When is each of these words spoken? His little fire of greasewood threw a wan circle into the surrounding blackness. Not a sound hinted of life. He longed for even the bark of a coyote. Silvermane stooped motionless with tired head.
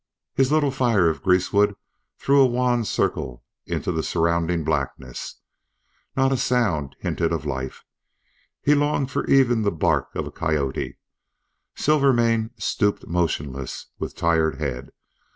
His 0.33 0.51
little 0.51 0.71
fire 0.71 1.11
of 1.11 1.21
greasewood 1.21 1.75
threw 2.17 2.41
a 2.41 2.47
wan 2.47 2.85
circle 2.85 3.43
into 3.67 3.91
the 3.91 4.01
surrounding 4.01 4.63
blackness. 4.63 5.39
Not 6.17 6.31
a 6.31 6.37
sound 6.37 6.95
hinted 7.01 7.31
of 7.31 7.45
life. 7.45 7.83
He 8.63 8.73
longed 8.73 9.11
for 9.11 9.25
even 9.27 9.61
the 9.61 9.69
bark 9.69 10.09
of 10.15 10.25
a 10.25 10.31
coyote. 10.31 10.97
Silvermane 11.75 12.49
stooped 12.57 13.05
motionless 13.05 13.91
with 13.99 14.15
tired 14.15 14.55
head. 14.55 14.89